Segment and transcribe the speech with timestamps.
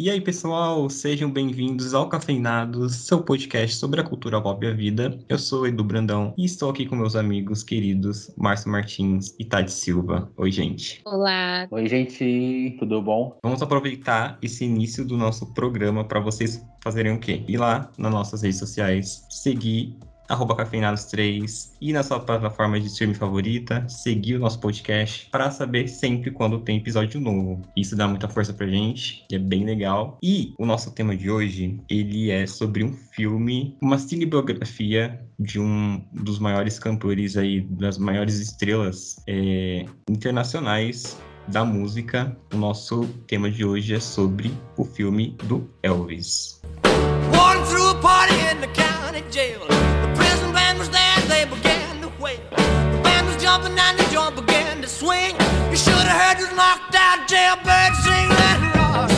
[0.00, 4.72] E aí, pessoal, sejam bem-vindos ao Cafeinados, seu podcast sobre a cultura pop e a
[4.72, 5.18] vida.
[5.28, 9.72] Eu sou Edu Brandão e estou aqui com meus amigos queridos Márcio Martins e Tati
[9.72, 10.30] Silva.
[10.36, 11.02] Oi, gente.
[11.04, 11.66] Olá.
[11.68, 13.36] Oi, gente, tudo bom?
[13.42, 17.42] Vamos aproveitar esse início do nosso programa para vocês fazerem o quê?
[17.48, 19.96] Ir lá nas nossas redes sociais, seguir
[20.28, 25.88] arroba cafeinados3 e na sua plataforma de streaming favorita, seguir o nosso podcast para saber
[25.88, 27.62] sempre quando tem episódio novo.
[27.76, 30.18] Isso dá muita força pra gente, é bem legal.
[30.22, 36.04] E o nosso tema de hoje, ele é sobre um filme, uma cinebiografia de um
[36.12, 41.16] dos maiores cantores aí, das maiores estrelas é, internacionais
[41.48, 42.36] da música.
[42.52, 46.57] O nosso tema de hoje é sobre o filme do Elvis.
[56.54, 57.28] Knocked out
[58.02, 59.10] sing, let it rock.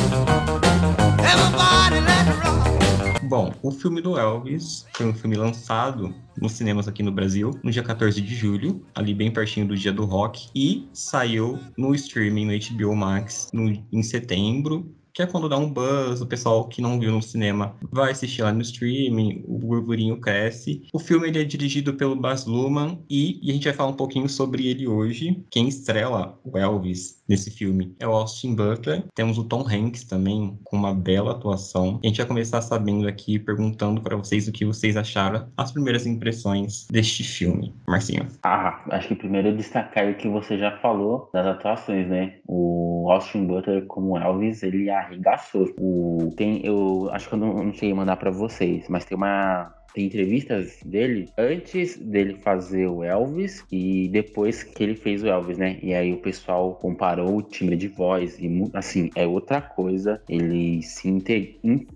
[1.20, 3.26] Everybody let it rock.
[3.28, 7.70] Bom, o filme do Elvis foi um filme lançado nos cinemas aqui no Brasil no
[7.70, 12.46] dia 14 de julho, ali bem pertinho do dia do rock, e saiu no streaming
[12.46, 16.82] no HBO Max no, em setembro que é quando dá um buzz, o pessoal que
[16.82, 20.82] não viu no cinema vai assistir lá no streaming, o burburinho cresce.
[20.92, 23.96] O filme ele é dirigido pelo Baz Luhrmann e, e, a gente vai falar um
[23.96, 25.44] pouquinho sobre ele hoje.
[25.50, 29.04] Quem estrela o Elvis nesse filme é o Austin Butler.
[29.14, 32.00] Temos o Tom Hanks também com uma bela atuação.
[32.02, 36.06] A gente vai começar sabendo aqui, perguntando para vocês o que vocês acharam, as primeiras
[36.06, 37.74] impressões deste filme.
[37.86, 38.26] Marcinho.
[38.42, 42.34] Ah, acho que primeiro destacar o que você já falou das atuações, né?
[42.46, 45.74] O Austin Butler como Elvis, ele arregaçou.
[45.78, 49.74] O, tem, eu acho que eu não, não a mandar para vocês, mas tem uma
[49.94, 55.58] tem entrevistas dele antes dele fazer o Elvis e depois que ele fez o Elvis,
[55.58, 55.78] né?
[55.82, 60.20] E aí o pessoal comparou o timbre de voz e assim, é outra coisa.
[60.28, 61.08] Ele se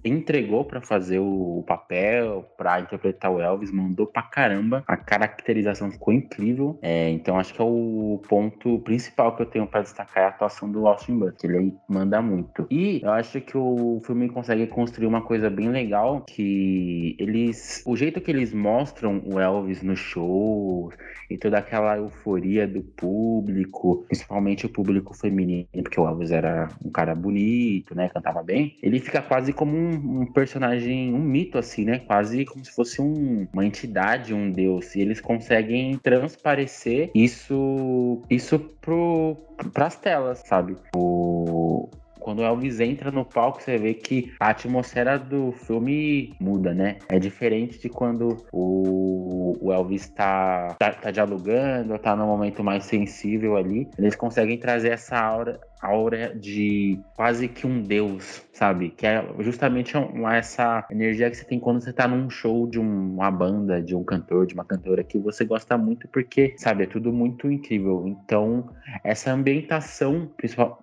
[0.04, 4.82] entregou para fazer o papel, para interpretar o Elvis, mandou pra caramba.
[4.86, 6.78] A caracterização ficou incrível.
[6.82, 10.28] É, então acho que é o ponto principal que eu tenho para destacar é a
[10.28, 11.56] atuação do Austin Butler.
[11.56, 12.66] Ele manda muito.
[12.70, 17.96] E eu acho que o filme consegue construir uma coisa bem legal que eles o
[17.96, 20.92] jeito que eles mostram o Elvis no show
[21.28, 26.90] e toda aquela euforia do público, principalmente o público feminino, porque o Elvis era um
[26.90, 31.84] cara bonito, né, cantava bem, ele fica quase como um, um personagem, um mito assim,
[31.84, 38.22] né, quase como se fosse um, uma entidade, um deus, e eles conseguem transparecer isso,
[38.30, 39.36] isso pro,
[39.72, 40.76] pras telas, sabe?
[40.94, 41.88] O,
[42.24, 46.96] quando o Elvis entra no palco, você vê que a atmosfera do filme muda, né?
[47.06, 52.84] É diferente de quando o, o Elvis tá, tá, tá dialogando, tá num momento mais
[52.84, 53.90] sensível ali.
[53.98, 58.90] Eles conseguem trazer essa aura aura de quase que um deus, sabe?
[58.90, 59.94] Que é justamente
[60.32, 64.02] essa energia que você tem quando você tá num show de uma banda, de um
[64.02, 68.04] cantor, de uma cantora que você gosta muito, porque, sabe, é tudo muito incrível.
[68.06, 68.70] Então,
[69.02, 70.30] essa ambientação,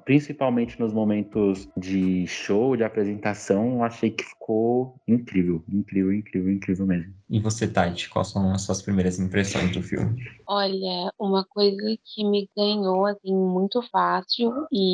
[0.06, 6.86] principalmente nos momentos de show, de apresentação, eu achei que ficou incrível, incrível, incrível, incrível
[6.86, 7.14] mesmo.
[7.30, 10.22] E você, Tati, quais são as suas primeiras impressões do filme?
[10.46, 14.91] Olha, uma coisa que me ganhou, assim, muito fácil e,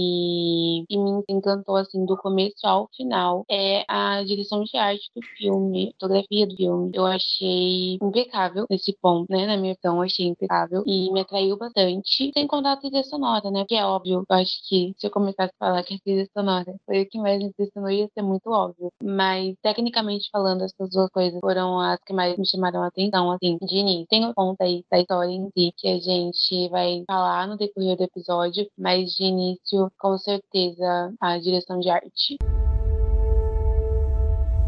[0.90, 5.90] e me encantou, assim, do começo ao final é a direção de arte do filme,
[5.90, 6.92] a fotografia do filme.
[6.94, 9.46] Eu achei impecável nesse ponto, né?
[9.46, 12.32] Na minha opinião, achei impecável e me atraiu bastante.
[12.34, 13.66] Sem contar a trilha sonora, né?
[13.68, 16.76] Que é óbvio, eu acho que se eu começasse a falar que a trilha sonora
[16.86, 18.92] foi o que mais me impressionou, ia ser muito óbvio.
[19.04, 23.58] Mas, tecnicamente falando, essas duas coisas foram as que mais me chamaram a atenção, assim,
[23.62, 24.08] de início.
[24.10, 27.98] Tem o ponto aí da história em si que a gente vai falar no decorrer
[27.98, 32.38] do episódio, mas de início, com certeza, a direção de arte.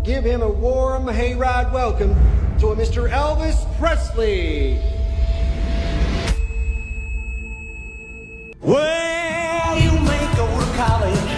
[0.03, 2.15] Give him a warm hayride welcome
[2.59, 3.09] to Mr.
[3.09, 4.79] Elvis Presley.
[8.61, 11.29] Well, you may go to college,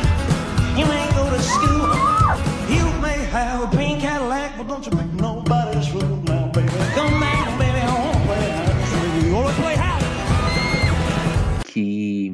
[0.77, 2.00] you may go to school,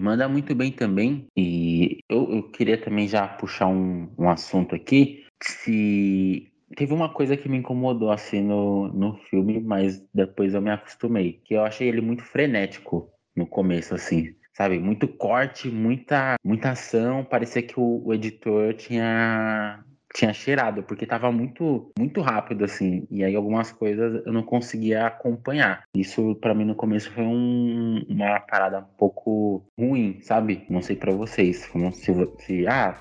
[0.07, 1.27] manda muito bem também.
[1.35, 5.25] E eu, eu queria também já puxar um, um assunto aqui.
[5.43, 10.71] Se teve uma coisa que me incomodou assim no, no filme, mas depois eu me
[10.71, 11.41] acostumei.
[11.43, 14.33] Que eu achei ele muito frenético no começo, assim.
[14.53, 14.79] Sabe?
[14.79, 17.23] Muito corte, muita, muita ação.
[17.25, 19.83] Parecia que o, o editor tinha
[20.17, 23.07] tinha cheirado, porque tava muito, muito rápido, assim.
[23.11, 25.83] E aí algumas coisas eu não conseguia acompanhar.
[25.93, 30.65] Isso para mim no começo foi um, uma parada um pouco ruim, sabe?
[30.69, 31.67] Não sei para vocês.
[31.67, 32.99] Como se, se, ah,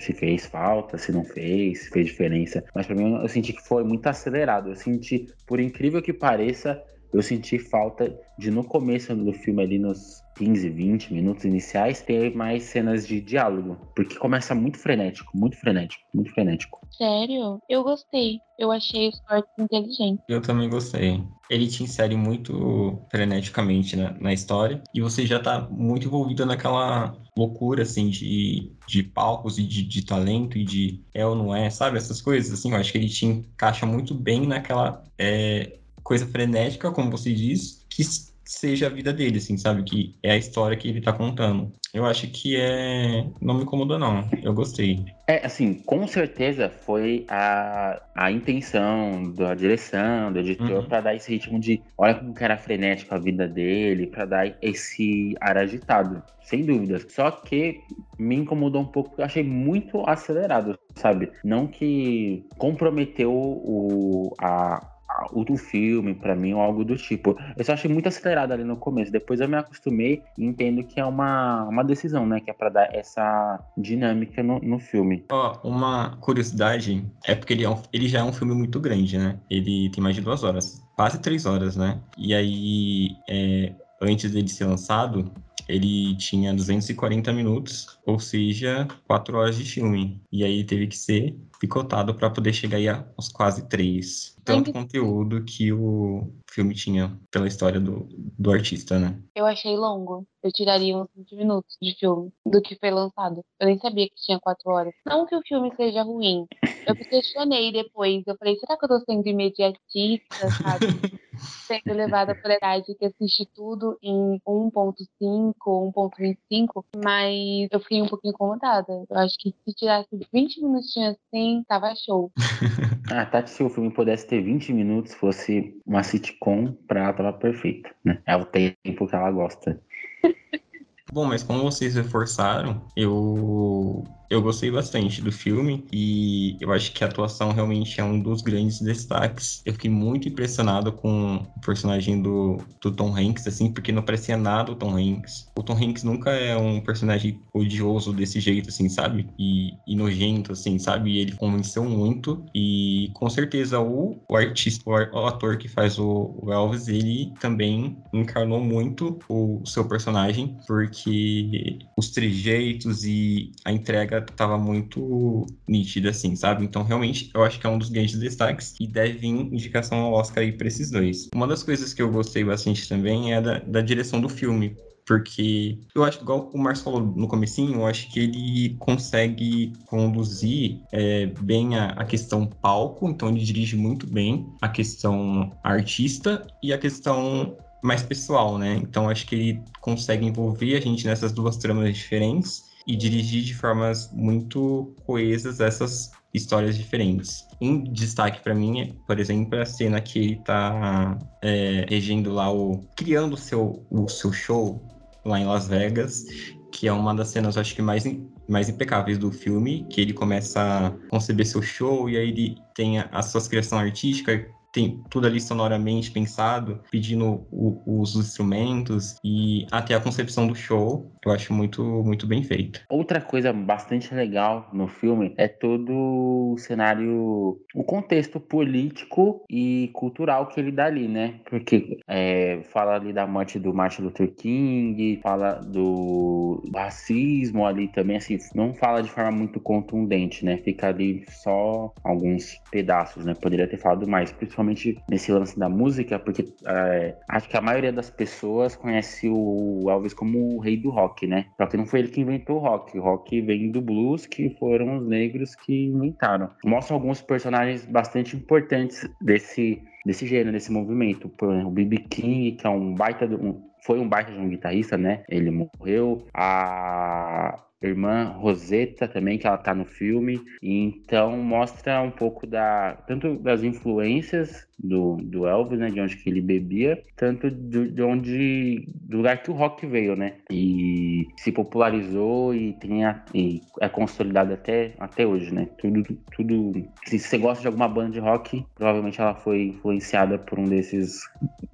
[0.00, 2.64] se fez falta, se não fez, se fez diferença.
[2.74, 4.70] Mas para mim eu senti que foi muito acelerado.
[4.70, 6.82] Eu senti, por incrível que pareça,
[7.12, 12.34] eu senti falta de no começo do filme ali nos 15, 20 minutos iniciais ter
[12.34, 16.80] mais cenas de diálogo, porque começa muito frenético, muito frenético, muito frenético.
[16.90, 17.60] Sério?
[17.68, 18.40] Eu gostei.
[18.58, 20.24] Eu achei os cortes inteligentes.
[20.28, 21.22] Eu também gostei.
[21.48, 27.16] Ele te insere muito freneticamente na, na história e você já tá muito envolvido naquela
[27.36, 31.70] loucura, assim, de, de palcos e de, de talento e de é ou não é,
[31.70, 31.96] sabe?
[31.96, 36.90] Essas coisas, assim, eu acho que ele te encaixa muito bem naquela é, coisa frenética,
[36.90, 38.02] como você diz, que
[38.50, 39.84] seja a vida dele, assim, sabe?
[39.84, 41.70] Que é a história que ele tá contando.
[41.94, 43.24] Eu acho que é.
[43.40, 44.28] Não me incomodou, não.
[44.42, 45.04] Eu gostei.
[45.28, 50.86] É, assim, com certeza foi a, a intenção da direção, do editor, uhum.
[50.86, 54.56] para dar esse ritmo de olha como que era frenético a vida dele, para dar
[54.60, 57.06] esse ar agitado, sem dúvidas.
[57.08, 57.80] Só que
[58.18, 61.30] me incomodou um pouco, porque eu achei muito acelerado, sabe?
[61.44, 64.84] Não que comprometeu o, a,
[65.32, 67.36] o filme para mim ou algo do tipo.
[67.56, 69.12] Eu só achei muito acelerado ali no começo.
[69.12, 72.40] Depois eu me acostumei e entendo que é uma, uma decisão, né?
[72.40, 75.24] Que é para dar essa dinâmica no, no filme.
[75.30, 78.80] Ó, oh, uma curiosidade é porque ele, é um, ele já é um filme muito
[78.80, 79.38] grande, né?
[79.50, 82.00] Ele tem mais de duas horas, quase três horas, né?
[82.16, 85.30] E aí, é, antes dele ser lançado,
[85.70, 90.20] ele tinha 240 minutos, ou seja, 4 horas de filme.
[90.30, 94.36] E aí teve que ser picotado para poder chegar aí aos quase 3.
[94.44, 98.08] Tanto conteúdo que o filme tinha pela história do,
[98.38, 99.16] do artista, né?
[99.34, 100.26] Eu achei longo.
[100.42, 103.44] Eu tiraria uns 20 minutos de filme do que foi lançado.
[103.60, 104.94] Eu nem sabia que tinha 4 horas.
[105.06, 106.46] Não que o filme seja ruim.
[106.86, 108.22] Eu me questionei depois.
[108.26, 110.86] Eu falei, será que eu tô sendo imediatista, sabe?
[111.40, 118.08] sendo levada por idade que assiste tudo em 1.5 ou 1.25, mas eu fiquei um
[118.08, 119.04] pouquinho incomodada.
[119.08, 122.30] Eu acho que se tirasse 20 minutinhos assim, tava show.
[123.10, 127.32] ah, Tati, se o filme pudesse ter 20 minutos, fosse uma sitcom, pra ela tava
[127.32, 128.20] perfeito, né?
[128.26, 129.80] É o tempo que ela gosta.
[131.12, 137.02] Bom, mas como vocês reforçaram, eu eu gostei bastante do filme e eu acho que
[137.02, 139.60] a atuação realmente é um dos grandes destaques.
[139.66, 144.36] Eu fiquei muito impressionado com o personagem do, do Tom Hanks, assim, porque não parecia
[144.36, 145.50] nada o Tom Hanks.
[145.58, 149.28] O Tom Hanks nunca é um personagem odioso desse jeito, assim, sabe?
[149.36, 151.10] E, e nojento, assim, sabe?
[151.10, 155.98] E ele convenceu muito e com certeza o, o artista, o, o ator que faz
[155.98, 163.72] o, o Elvis, ele também encarnou muito o seu personagem, porque os trejeitos e a
[163.72, 166.64] entrega tava muito nítida, assim, sabe?
[166.64, 170.12] Então, realmente, eu acho que é um dos grandes destaques e deve vir indicação ao
[170.12, 171.28] Oscar aí pra esses dois.
[171.34, 174.76] Uma das coisas que eu gostei bastante também é da, da direção do filme,
[175.10, 180.80] porque eu acho, igual o Marcos falou no comecinho, eu acho que ele consegue conduzir
[180.92, 186.72] é, bem a, a, questão palco, então ele dirige muito bem a questão artista e
[186.72, 188.76] a questão mais pessoal, né?
[188.76, 193.54] Então acho que ele consegue envolver a gente nessas duas tramas diferentes e dirigir de
[193.54, 197.46] formas muito coesas essas histórias diferentes.
[197.60, 202.52] Em destaque para mim, por exemplo, é a cena que ele tá é, regendo lá
[202.52, 202.80] o.
[202.96, 204.82] criando seu, o seu show
[205.24, 206.24] lá em Las Vegas,
[206.72, 208.04] que é uma das cenas, acho que mais,
[208.48, 212.98] mais impecáveis do filme, que ele começa a conceber seu show e aí ele tem
[212.98, 219.66] a, a sua criação artística tem tudo ali sonoramente pensado, pedindo o, os instrumentos e
[219.70, 222.80] até a concepção do show, eu acho muito, muito bem feito.
[222.88, 230.46] Outra coisa bastante legal no filme é todo o cenário, o contexto político e cultural
[230.46, 231.40] que ele dá ali, né?
[231.48, 238.16] Porque é, fala ali da morte do Martin Luther King, fala do racismo ali também,
[238.16, 240.58] assim, não fala de forma muito contundente, né?
[240.58, 243.34] Fica ali só alguns pedaços, né?
[243.34, 247.60] Poderia ter falado mais, principalmente principalmente nesse lance da música, porque é, acho que a
[247.60, 251.46] maioria das pessoas conhece o Elvis como o rei do rock, né?
[251.56, 252.98] Só que não foi ele que inventou o rock.
[252.98, 256.50] O rock vem do blues, que foram os negros que inventaram.
[256.64, 261.28] Mostra alguns personagens bastante importantes desse, desse gênero, desse movimento.
[261.28, 261.96] Por exemplo, o B.B.
[262.08, 265.24] King, que é um baita, um, foi um baita de um guitarrista, né?
[265.28, 266.26] Ele morreu.
[266.34, 270.40] A irmã Rosetta também, que ela tá no filme.
[270.62, 275.90] E então mostra um pouco da tanto das influências do, do Elvis, né?
[275.90, 278.86] De onde que ele bebia, tanto de, de onde.
[279.02, 280.34] do lugar que o rock veio, né?
[280.50, 285.68] E se popularizou e, tem a, e é consolidado até, até hoje, né?
[285.78, 286.02] Tudo,
[286.34, 286.72] tudo.
[287.06, 291.20] Se você gosta de alguma banda de rock, provavelmente ela foi influenciada por um desses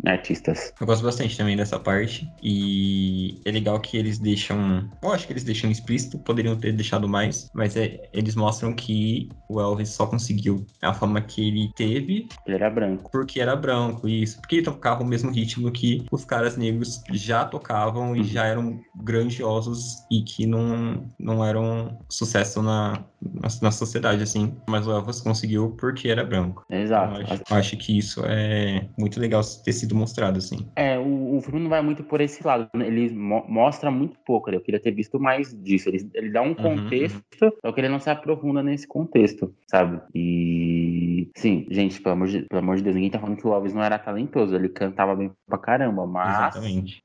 [0.05, 0.73] artistas.
[0.81, 2.29] Eu gosto bastante também dessa parte.
[2.43, 4.89] E é legal que eles deixam.
[5.03, 9.29] Eu acho que eles deixam explícito, poderiam ter deixado mais, mas é, eles mostram que
[9.49, 12.29] o Elvis só conseguiu a fama que ele teve.
[12.47, 12.96] Ele era branco.
[13.11, 14.41] Porque era branco, isso.
[14.41, 18.25] Porque ele tocava o mesmo ritmo que os caras negros já tocavam e uhum.
[18.25, 24.55] já eram grandiosos e que não, não eram sucesso na, na, na, sociedade, assim.
[24.69, 26.65] Mas o Elvis conseguiu porque era branco.
[26.71, 27.21] Exato.
[27.21, 30.67] Então, acho, acho, que isso é muito legal ter sido mostrado, assim.
[30.77, 32.69] É, o, o filme não vai muito por esse lado.
[32.75, 32.87] Né?
[32.87, 34.51] Ele mo mostra muito pouco.
[34.51, 34.57] Né?
[34.57, 35.89] Eu queria ter visto mais disso.
[35.89, 37.51] Ele, ele dá um uhum, contexto, uhum.
[37.61, 40.01] só que ele não se aprofunda nesse contexto, sabe?
[40.15, 41.31] E.
[41.37, 43.75] Sim, gente, pelo amor, de, pelo amor de Deus, ninguém tá falando que o Elvis
[43.75, 44.55] não era talentoso.
[44.55, 46.55] Ele cantava bem pra caramba, mas.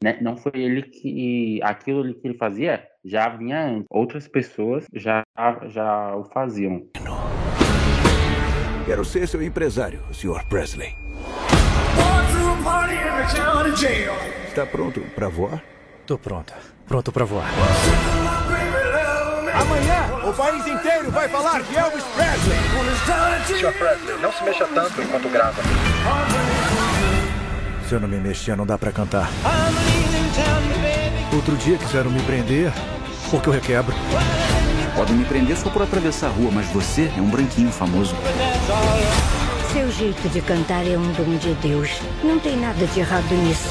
[0.03, 1.59] Né, não foi ele que.
[1.63, 3.88] Aquilo que ele fazia já vinha antes.
[3.89, 5.23] Outras pessoas já,
[5.69, 6.83] já o faziam.
[8.85, 10.45] Quero ser seu empresário, Sr.
[10.47, 10.95] Presley.
[14.47, 15.63] Está pronto para voar?
[16.05, 16.53] Tô pronto.
[16.88, 17.47] Pronto para voar.
[19.53, 22.58] Amanhã, o país inteiro vai falar de Elvis Presley.
[23.48, 23.74] Sr.
[23.78, 25.62] Presley, não se mexa tanto enquanto grava.
[27.88, 29.30] Se eu não me mexer, não dá para cantar.
[31.34, 32.72] Outro dia quiseram me prender
[33.30, 33.96] porque eu requebro.
[34.96, 38.16] Podem me prender só por atravessar a rua, mas você é um branquinho famoso.
[39.72, 41.90] Seu jeito de cantar é um dom de Deus.
[42.24, 43.70] Não tem nada de errado nisso.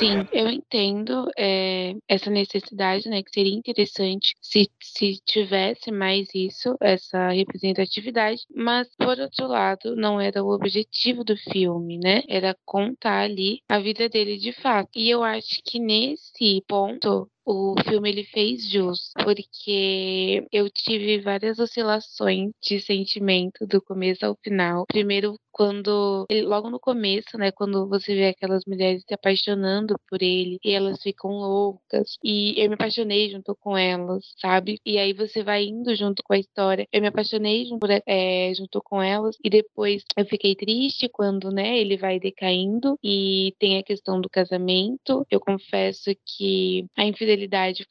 [0.00, 3.22] Sim, eu entendo é, essa necessidade, né?
[3.22, 10.18] Que seria interessante se, se tivesse mais isso, essa representatividade, mas por outro lado, não
[10.18, 12.22] era o objetivo do filme, né?
[12.28, 14.88] Era contar ali a vida dele de fato.
[14.96, 21.58] E eu acho que nesse ponto o filme ele fez jus, porque eu tive várias
[21.58, 24.86] oscilações de sentimento do começo ao final.
[24.86, 30.58] Primeiro, quando logo no começo, né, quando você vê aquelas mulheres se apaixonando por ele
[30.64, 34.78] e elas ficam loucas e eu me apaixonei junto com elas, sabe?
[34.86, 36.86] E aí você vai indo junto com a história.
[36.92, 41.78] Eu me apaixonei junto, é, junto com elas e depois eu fiquei triste quando, né,
[41.78, 45.26] ele vai decaindo e tem a questão do casamento.
[45.28, 47.39] Eu confesso que a infidelidade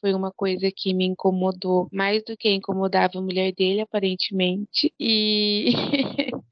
[0.00, 4.92] foi uma coisa que me incomodou mais do que incomodava a mulher dele, aparentemente.
[4.98, 5.72] E,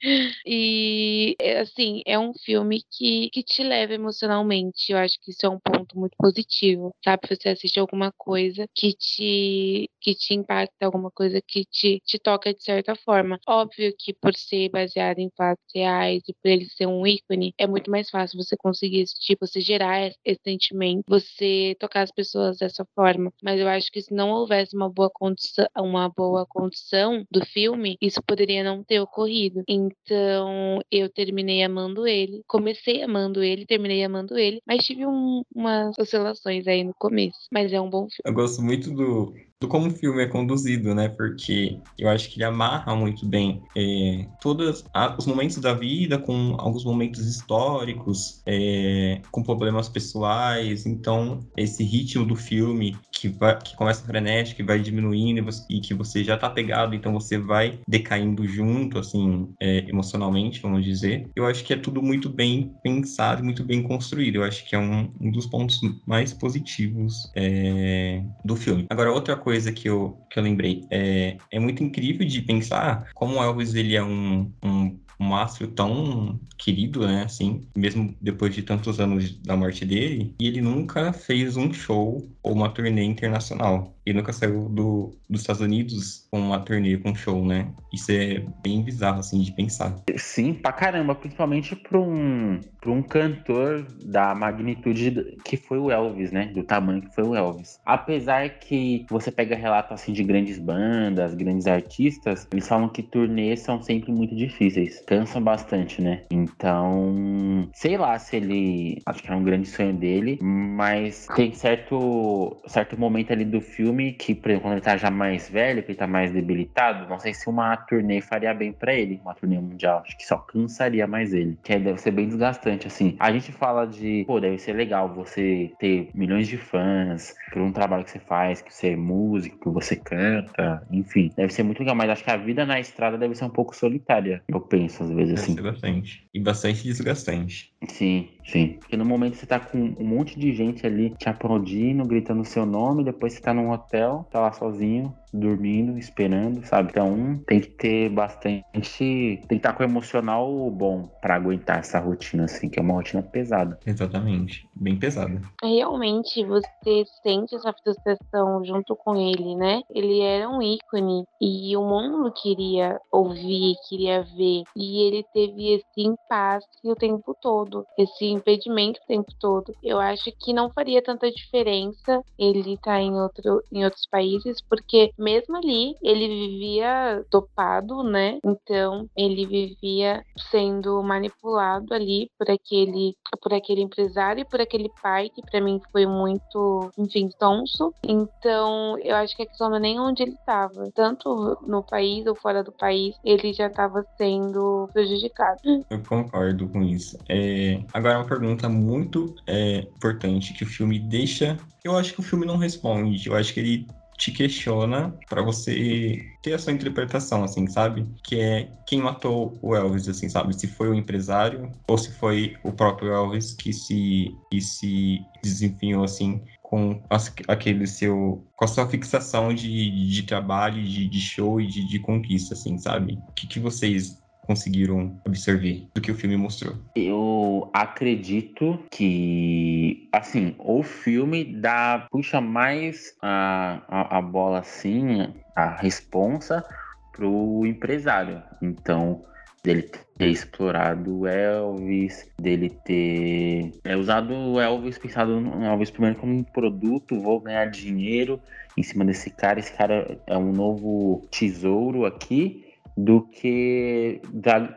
[0.46, 4.92] e assim, é um filme que, que te leva emocionalmente.
[4.92, 7.22] Eu acho que isso é um ponto muito positivo, sabe?
[7.28, 12.52] Você assiste alguma coisa que te, que te impacta, alguma coisa que te, te toca
[12.54, 13.38] de certa forma.
[13.46, 17.66] Óbvio que por ser baseado em fatos reais e por ele ser um ícone, é
[17.66, 22.58] muito mais fácil você conseguir esse tipo, você gerar esse sentimento, você tocar as pessoas
[22.58, 23.32] dessa forma.
[23.42, 27.96] Mas eu acho que se não houvesse uma boa condição, uma boa condição do filme,
[28.00, 29.62] isso poderia não ter ocorrido.
[29.68, 35.96] Então eu terminei amando ele, comecei amando ele, terminei amando ele, mas tive um, umas
[35.98, 37.38] oscilações aí no começo.
[37.52, 38.22] Mas é um bom filme.
[38.24, 39.34] Eu gosto muito do
[39.66, 41.08] como o filme é conduzido, né?
[41.08, 44.84] Porque eu acho que ele amarra muito bem é, todos
[45.18, 50.86] os momentos da vida com alguns momentos históricos, é, com problemas pessoais.
[50.86, 55.64] Então, esse ritmo do filme que, vai, que começa frenético, que vai diminuindo e, você,
[55.68, 60.84] e, que você já tá pegado, então você vai decaindo junto, assim, é, emocionalmente, vamos
[60.84, 61.28] dizer.
[61.34, 64.36] Eu acho que é tudo muito bem pensado, muito bem construído.
[64.36, 68.86] Eu acho que é um, um dos pontos mais positivos é, do filme.
[68.90, 70.84] Agora, outra coisa coisa que eu, que eu lembrei.
[70.90, 75.66] É, é muito incrível de pensar como o Elvis ele é um, um um astro
[75.66, 81.12] tão querido, né, assim, mesmo depois de tantos anos da morte dele, e ele nunca
[81.12, 83.97] fez um show ou uma turnê internacional.
[84.08, 87.70] Ele nunca saiu do, dos Estados Unidos com uma turnê, com um show, né?
[87.92, 89.94] Isso é bem bizarro, assim, de pensar.
[90.16, 96.32] Sim, pra caramba, principalmente pra um, pra um cantor da magnitude que foi o Elvis,
[96.32, 96.46] né?
[96.46, 97.78] Do tamanho que foi o Elvis.
[97.84, 103.60] Apesar que você pega relato, assim, de grandes bandas, grandes artistas, eles falam que turnês
[103.60, 106.22] são sempre muito difíceis cansam bastante, né?
[106.30, 109.00] Então, sei lá se ele.
[109.06, 113.97] Acho que era um grande sonho dele, mas tem certo, certo momento ali do filme
[113.98, 117.08] filme que, por exemplo, quando ele tá já mais velho, que ele tá mais debilitado,
[117.08, 120.02] não sei se uma turnê faria bem para ele, uma turnê mundial.
[120.04, 121.58] Acho que só cansaria mais ele.
[121.62, 123.16] Que deve ser bem desgastante, assim.
[123.18, 127.72] A gente fala de, pô, deve ser legal você ter milhões de fãs por um
[127.72, 131.30] trabalho que você faz, que você é músico, que você canta, enfim.
[131.36, 133.74] Deve ser muito legal, mas acho que a vida na estrada deve ser um pouco
[133.74, 134.42] solitária.
[134.48, 135.54] Eu penso, às vezes, Deve assim.
[135.54, 136.28] ser bastante.
[136.32, 137.72] E bastante desgastante.
[137.88, 138.76] Sim, sim.
[138.80, 142.66] Porque no momento você tá com um monte de gente ali te aplaudindo, gritando seu
[142.66, 143.87] nome, depois você tá num hotel,
[144.30, 146.90] tá lá sozinho, dormindo, esperando, sabe?
[146.90, 148.64] Então tem que ter bastante.
[148.72, 152.94] Tem que estar com o emocional bom pra aguentar essa rotina, assim, que é uma
[152.94, 153.78] rotina pesada.
[153.86, 154.68] Exatamente.
[154.74, 155.40] Bem pesada.
[155.62, 159.82] Realmente você sente essa frustração junto com ele, né?
[159.90, 164.62] Ele era um ícone e o mundo queria ouvir, queria ver.
[164.76, 169.74] E ele teve esse impasse o tempo todo, esse impedimento o tempo todo.
[169.82, 175.12] Eu acho que não faria tanta diferença ele estar em, outro, em outros países, porque
[175.18, 178.38] mesmo ali ele vivia topado, né?
[178.44, 185.28] Então ele vivia sendo manipulado ali por aquele, por aquele empresário e por aquele pai
[185.28, 187.92] que para mim foi muito, enfim, tonso.
[188.02, 192.26] Então eu acho que a questão não é nem onde ele estava, tanto no país
[192.26, 195.58] ou fora do país, ele já estava sendo prejudicado.
[195.90, 197.18] Eu concordo com isso.
[197.28, 201.56] É, Agora, uma pergunta muito é, importante que o filme deixa.
[201.82, 203.28] Eu acho que o filme não responde.
[203.28, 203.86] Eu acho que ele
[204.18, 208.06] te questiona para você ter a sua interpretação, assim, sabe?
[208.24, 210.58] Que é quem matou o Elvis, assim, sabe?
[210.58, 216.02] Se foi o empresário ou se foi o próprio Elvis que se, que se desempenhou,
[216.02, 217.00] assim, com
[217.46, 221.98] aquele seu com a sua fixação de, de trabalho, de, de show e de, de
[222.00, 223.18] conquista, assim, sabe?
[223.28, 226.74] O que, que vocês conseguiram absorver do que o filme mostrou?
[226.96, 235.76] Eu acredito que, assim, o filme dá puxa mais a, a, a bola assim, a
[235.76, 236.64] responsa
[237.12, 238.42] pro empresário.
[238.62, 239.22] Então,
[239.62, 239.82] dele
[240.16, 246.32] ter explorado o Elvis, dele ter é, usado o Elvis, pensado no Elvis primeiro como
[246.32, 248.40] um produto, vou ganhar dinheiro
[248.78, 249.60] em cima desse cara.
[249.60, 252.67] Esse cara é um novo tesouro aqui
[252.98, 254.76] do que da,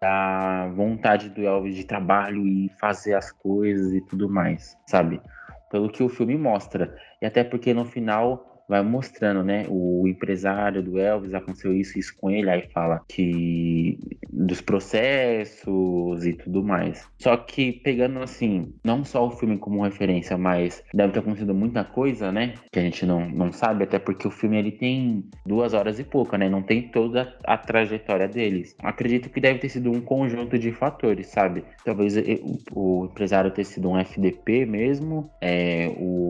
[0.00, 5.20] da vontade do Elvis de trabalho e fazer as coisas e tudo mais, sabe?
[5.70, 6.92] Pelo que o filme mostra.
[7.22, 9.66] E até porque no final vai mostrando, né?
[9.68, 13.98] O empresário do Elvis aconteceu isso isso com ele, aí fala que
[14.32, 17.04] dos processos e tudo mais.
[17.18, 21.82] Só que pegando assim, não só o filme como referência, mas deve ter acontecido muita
[21.82, 22.54] coisa, né?
[22.72, 26.04] Que a gente não, não sabe, até porque o filme ele tem duas horas e
[26.04, 26.48] pouca, né?
[26.48, 28.76] Não tem toda a trajetória deles.
[28.78, 31.64] Acredito que deve ter sido um conjunto de fatores, sabe?
[31.84, 32.14] Talvez
[32.72, 36.29] o, empresário ter sido um FDP mesmo, é, o,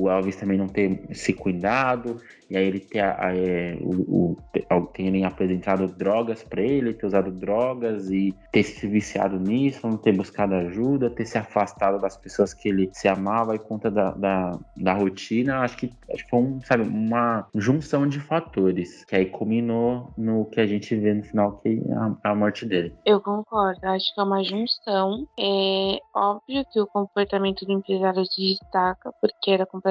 [0.00, 4.34] o Elvis também não ter se cuidado, e aí ele ter, é, o,
[4.70, 9.96] o, terem apresentado drogas para ele, ter usado drogas e ter se viciado nisso, não
[9.96, 14.10] ter buscado ajuda, ter se afastado das pessoas que ele se amava e conta da,
[14.12, 19.14] da, da rotina, acho que, acho que foi um, sabe, uma junção de fatores que
[19.14, 22.92] aí culminou no que a gente vê no final, que é a, a morte dele.
[23.04, 25.28] Eu concordo, acho que é uma junção.
[25.38, 29.89] É óbvio que o comportamento do empresário se destaca, porque era completamente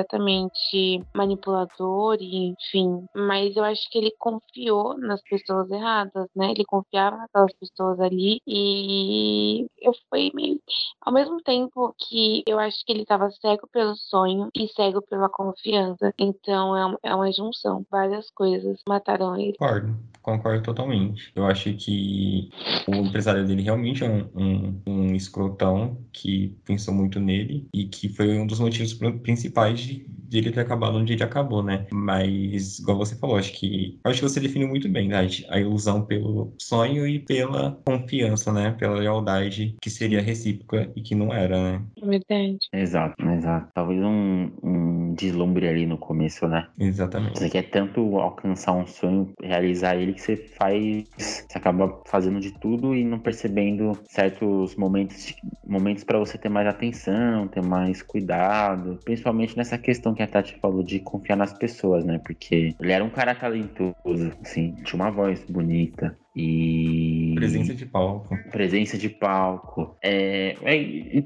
[1.13, 3.05] manipulador e enfim.
[3.15, 6.51] Mas eu acho que ele confiou nas pessoas erradas, né?
[6.51, 10.59] Ele confiava naquelas pessoas ali e eu fui meio.
[11.01, 15.29] Ao mesmo tempo que eu acho que ele estava cego pelo sonho e cego pela
[15.29, 16.13] confiança.
[16.17, 17.85] Então é uma, é junção.
[17.89, 19.53] Várias coisas mataram ele.
[19.57, 19.95] Concordo,
[20.29, 21.31] concordo totalmente.
[21.35, 22.49] Eu acho que
[22.87, 28.09] o empresário dele realmente é um, um, um escrotão que pensou muito nele e que
[28.09, 31.87] foi um dos motivos principais de, de ele ter acabado onde ele acabou, né?
[31.91, 35.27] Mas, igual você falou, acho que acho que você definiu muito bem, né?
[35.49, 38.71] A ilusão pelo sonho e pela confiança, né?
[38.71, 41.81] Pela lealdade que seria recíproca e que não era, né?
[42.01, 42.59] Verdade.
[42.73, 43.69] Exato, exato.
[43.73, 46.67] Talvez um, um deslumbre ali no começo, né?
[46.79, 47.39] Exatamente.
[47.39, 51.05] Você quer tanto alcançar um sonho, realizar ele, você faz.
[51.17, 56.67] Você acaba fazendo de tudo e não percebendo certos momentos momentos para você ter mais
[56.67, 58.99] atenção, ter mais cuidado.
[59.05, 62.19] Principalmente nessa questão que a Tati falou de confiar nas pessoas, né?
[62.19, 67.33] Porque ele era um cara talentoso, assim, tinha uma voz bonita, E.
[67.35, 68.37] Presença de palco.
[68.51, 69.97] Presença de palco.
[70.03, 70.77] É, é,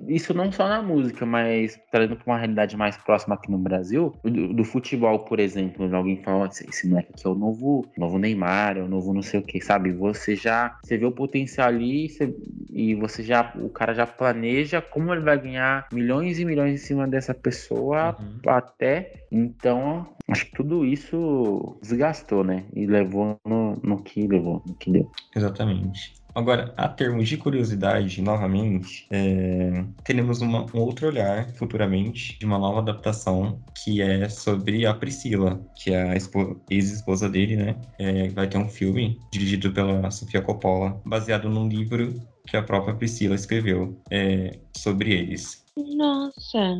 [0.07, 4.13] isso não só na música, mas trazendo para uma realidade mais próxima aqui no Brasil,
[4.23, 8.77] do, do futebol, por exemplo, alguém fala, esse moleque aqui é o novo, novo Neymar,
[8.77, 9.91] é o novo não sei o que, sabe?
[9.91, 12.35] Você já você vê o potencial ali você,
[12.71, 16.85] e você já, o cara já planeja como ele vai ganhar milhões e milhões em
[16.85, 18.39] cima dessa pessoa uhum.
[18.47, 19.13] até.
[19.31, 22.65] Então, acho que tudo isso desgastou, né?
[22.73, 25.11] E levou no, no que levou, no que deu.
[25.35, 26.13] Exatamente.
[26.35, 32.57] Agora, a termos de curiosidade, novamente, é, teremos uma, um outro olhar futuramente de uma
[32.57, 37.75] nova adaptação que é sobre a Priscila, que é a ex-esposa dele, né?
[37.99, 42.95] É, vai ter um filme dirigido pela Sofia Coppola, baseado num livro que a própria
[42.95, 45.63] Priscila escreveu é, sobre eles.
[45.77, 46.77] Nossa,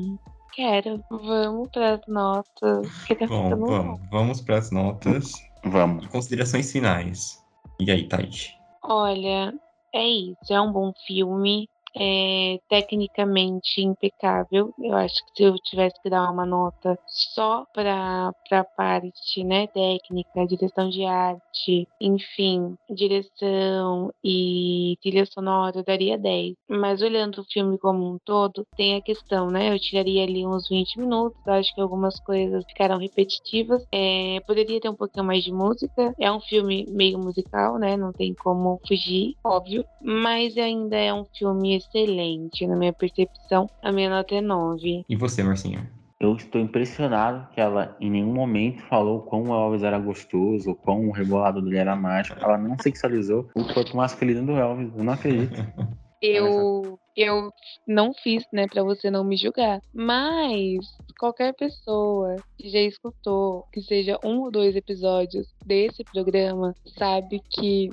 [0.55, 1.03] quero.
[1.11, 2.87] Vamos para as notas.
[3.07, 5.31] Tá Bom, vamos, vamos para as notas.
[5.63, 6.07] Vamos.
[6.07, 7.42] Considerações finais.
[7.79, 8.57] E aí, Tati?
[8.83, 9.53] Olha,
[9.93, 10.51] é isso.
[10.51, 14.73] É um bom filme é tecnicamente impecável.
[14.79, 19.67] Eu acho que se eu tivesse que dar uma nota só para a parte né,
[19.67, 26.55] técnica, direção de arte, enfim, direção e trilha sonora, eu daria 10.
[26.69, 29.73] Mas olhando o filme como um todo, tem a questão, né?
[29.73, 33.85] Eu tiraria ali uns 20 minutos, acho que algumas coisas ficaram repetitivas.
[33.91, 36.13] É, poderia ter um pouquinho mais de música.
[36.19, 37.95] É um filme meio musical, né?
[37.97, 39.85] Não tem como fugir, óbvio.
[40.01, 43.69] Mas ainda é um filme excelente na minha percepção.
[43.81, 45.05] A minha nota é 9.
[45.07, 45.89] E você, Marcinha?
[46.19, 50.75] Eu estou impressionado que ela em nenhum momento falou quão o Elvis era gostoso, ou
[50.75, 52.39] quão o rebolado dele era mágico.
[52.39, 54.91] Ela não sexualizou o corpo masculino do Elvis.
[54.95, 55.55] Eu não acredito.
[56.25, 57.51] Eu, eu
[57.85, 59.81] não fiz, né, para você não me julgar.
[59.93, 60.79] Mas
[61.19, 67.89] qualquer pessoa que já escutou que seja um ou dois episódios desse programa sabe que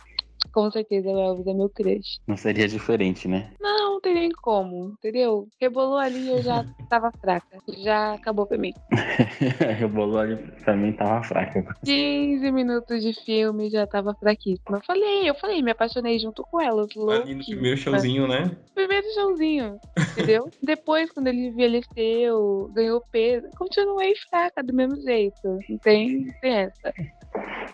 [0.53, 2.19] com certeza o Elvis é meu crush.
[2.27, 3.53] Não seria diferente, né?
[3.61, 5.49] Não, não tem nem como, entendeu?
[5.61, 7.59] Rebolou ali eu já tava fraca.
[7.79, 8.73] Já acabou pra mim.
[9.79, 11.65] Rebolou ali pra mim tava fraca.
[11.85, 14.79] 15 minutos de filme já tava fraquíssima.
[14.79, 16.89] Eu falei, eu falei, me apaixonei junto com elas.
[16.97, 18.57] Ali no primeiro showzinho, né?
[18.75, 19.79] Primeiro showzinho,
[20.13, 20.51] entendeu?
[20.63, 25.59] Depois, quando ele envelheceu, ganhou peso, continuei fraca do mesmo jeito.
[25.69, 26.93] Não tem, não tem essa.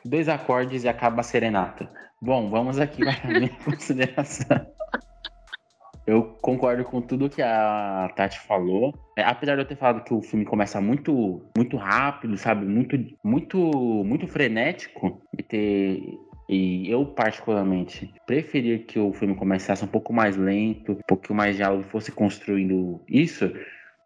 [0.05, 1.90] Dois acordes e acaba a serenata.
[2.21, 4.66] Bom, vamos aqui para a minha consideração.
[6.07, 8.95] Eu concordo com tudo que a Tati falou.
[9.19, 12.97] É, apesar de eu ter falado que o filme começa muito, muito rápido, sabe, muito,
[13.25, 13.59] muito,
[14.05, 16.01] muito frenético e ter
[16.49, 21.57] e eu, particularmente, preferia que o filme começasse um pouco mais lento, um pouco mais
[21.57, 23.53] diálogo fosse construindo isso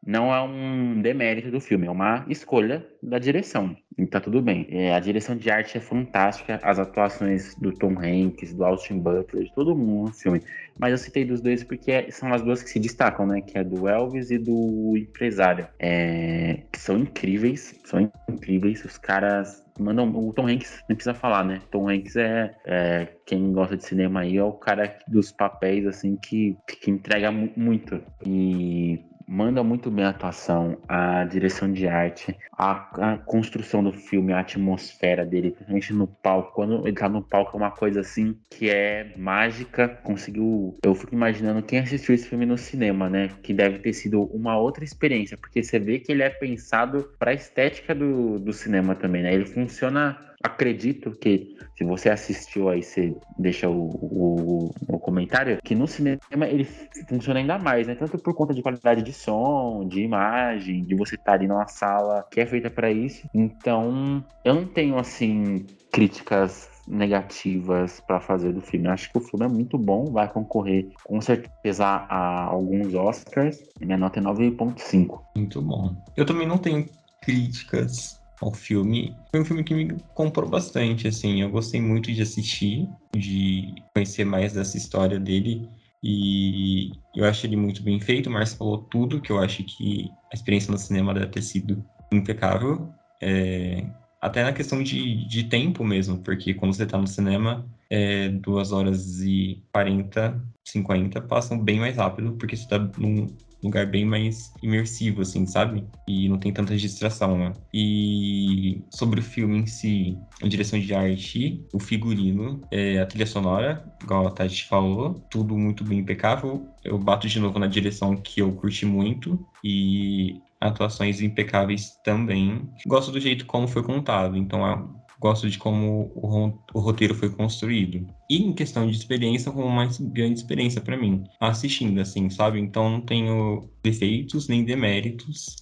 [0.05, 3.77] não é um demérito do filme, é uma escolha da direção.
[3.99, 4.67] E tá tudo bem.
[4.71, 9.45] É, a direção de arte é fantástica, as atuações do Tom Hanks, do Austin Butler,
[9.45, 10.43] de todo mundo no filme.
[10.79, 13.43] Mas eu citei dos dois porque são as duas que se destacam, né?
[13.43, 15.69] Que é do Elvis e do Empresário.
[15.79, 18.83] É, que são incríveis, são incríveis.
[18.85, 20.11] Os caras mandam.
[20.17, 21.61] O Tom Hanks nem precisa falar, né?
[21.71, 26.17] Tom Hanks é, é, quem gosta de cinema aí é o cara dos papéis assim
[26.17, 28.01] que, que entrega muito.
[28.25, 34.33] E manda muito bem a atuação, a direção de arte, a, a, construção do filme,
[34.33, 36.53] a atmosfera dele, principalmente no palco.
[36.53, 39.89] Quando ele tá no palco é uma coisa assim que é mágica.
[40.03, 40.77] Conseguiu.
[40.83, 43.31] Eu fico imaginando quem assistiu esse filme no cinema, né?
[43.41, 47.31] Que deve ter sido uma outra experiência, porque você vê que ele é pensado para
[47.31, 49.33] a estética do, do cinema também, né?
[49.33, 55.75] Ele funciona acredito que se você assistiu aí, você deixa o, o, o, comentário, que
[55.75, 56.65] no cinema ele
[57.09, 57.95] funciona ainda mais, né?
[57.95, 62.27] Tanto por conta de qualidade de som, de imagem, de você estar ali numa sala
[62.31, 63.29] que é feita para isso.
[63.35, 68.89] Então, eu não tenho assim críticas negativas para fazer do filme.
[68.89, 73.63] acho que o filme é muito bom, vai concorrer com certeza a alguns Oscars.
[73.81, 75.21] Minha nota é 9.5.
[75.37, 75.95] Muito bom.
[76.17, 76.87] Eu também não tenho
[77.23, 79.15] críticas ao filme.
[79.31, 81.43] Foi um filme que me comprou bastante, assim.
[81.43, 85.69] Eu gostei muito de assistir, de conhecer mais dessa história dele.
[86.03, 88.29] E eu acho ele muito bem feito.
[88.29, 91.85] O Márcio falou tudo, que eu acho que a experiência no cinema deve ter sido
[92.11, 92.89] impecável.
[93.21, 93.85] É,
[94.21, 98.73] até na questão de, de tempo mesmo, porque quando você está no cinema, é, 2
[98.73, 103.27] horas e 40, 50 passam bem mais rápido, porque você está num
[103.63, 105.87] lugar bem mais imersivo, assim, sabe?
[106.09, 107.53] E não tem tanta distração, né?
[107.73, 113.27] E sobre o filme em si, a direção de arte, o figurino, é, a trilha
[113.27, 116.67] sonora, igual a Tati falou, tudo muito bem impecável.
[116.85, 122.69] Eu bato de novo na direção que eu curti muito e atuações impecáveis também.
[122.87, 124.79] Gosto do jeito como foi contado, então é
[125.21, 128.07] gosto de como o, o roteiro foi construído.
[128.29, 132.59] E em questão de experiência, foi uma grande experiência para mim, assistindo, assim, sabe?
[132.59, 135.57] Então não tenho defeitos nem deméritos.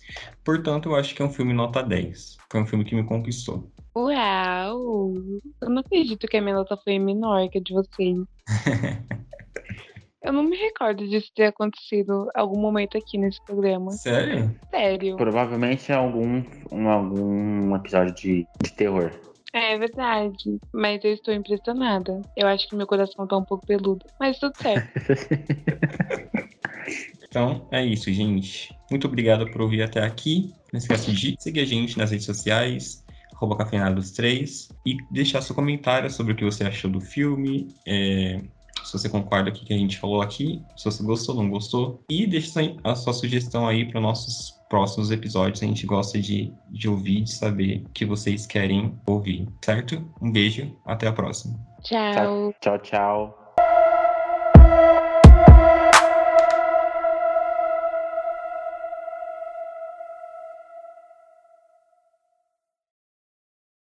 [0.44, 2.38] Portanto, eu acho que é um filme nota 10.
[2.50, 3.70] Foi um filme que me conquistou.
[3.96, 5.12] Uau!
[5.60, 8.16] Eu não acredito que a minha nota foi menor que a de vocês.
[10.20, 13.92] Eu não me recordo disso ter acontecido algum momento aqui nesse programa.
[13.92, 14.54] Sério?
[14.68, 15.16] Sério.
[15.16, 19.12] Provavelmente é algum, um, algum episódio de, de terror.
[19.52, 22.20] É verdade, mas eu estou impressionada.
[22.36, 24.88] Eu acho que meu coração tá um pouco peludo, mas tudo certo.
[27.22, 28.76] então é isso, gente.
[28.90, 30.52] Muito obrigado por ouvir até aqui.
[30.72, 33.04] Não esqueça de seguir a gente nas redes sociais,
[33.40, 37.68] cafeinados3 e deixar seu comentário sobre o que você achou do filme.
[37.86, 38.40] É
[38.84, 41.50] se você concorda com o que a gente falou aqui, se você gostou ou não
[41.50, 42.02] gostou.
[42.08, 45.62] E deixa a sua sugestão aí para nossos próximos episódios.
[45.62, 50.02] A gente gosta de, de ouvir, de saber o que vocês querem ouvir, certo?
[50.20, 51.58] Um beijo, até a próxima.
[51.82, 52.54] Tchau.
[52.60, 53.37] Tchau, tchau.